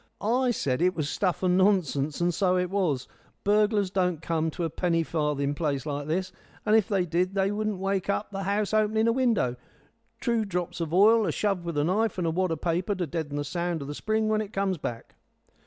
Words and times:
"I 0.19 0.49
said 0.49 0.81
it 0.81 0.95
was 0.95 1.07
stuff 1.07 1.43
and 1.43 1.59
nonsense, 1.59 2.19
and 2.19 2.33
so 2.33 2.57
it 2.57 2.71
was. 2.71 3.07
Burglars 3.43 3.91
don't 3.91 4.19
come 4.19 4.49
to 4.49 4.63
a 4.63 4.69
penny 4.71 5.03
farthing 5.03 5.53
place 5.53 5.85
like 5.85 6.07
this; 6.07 6.31
and 6.65 6.75
if 6.75 6.87
they 6.87 7.05
did, 7.05 7.35
they 7.35 7.51
wouldn't 7.51 7.77
wake 7.77 8.09
up 8.09 8.31
the 8.31 8.41
house 8.41 8.73
opening 8.73 9.07
a 9.07 9.11
window. 9.11 9.57
Two 10.19 10.43
drops 10.43 10.81
of 10.81 10.91
ile, 10.91 11.27
a 11.27 11.31
shove 11.31 11.63
with 11.65 11.75
the 11.75 11.83
knife, 11.83 12.17
and 12.17 12.25
a 12.25 12.31
wad 12.31 12.51
o' 12.51 12.55
paper 12.55 12.95
to 12.95 13.05
deaden 13.05 13.35
the 13.37 13.43
sound 13.43 13.83
of 13.83 13.87
the 13.87 13.93
spring 13.93 14.27
when 14.27 14.41
it 14.41 14.53
comes 14.53 14.79
back." 14.79 15.13